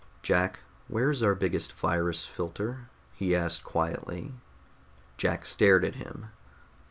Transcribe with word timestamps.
"Jack, 0.23 0.61
where 0.87 1.11
is 1.11 1.21
our 1.21 1.35
biggest 1.35 1.73
virus 1.73 2.25
filter?" 2.25 2.89
he 3.13 3.35
asked 3.35 3.63
quietly. 3.63 4.33
Jack 5.17 5.45
stared 5.45 5.85
at 5.85 5.93
him. 5.97 6.29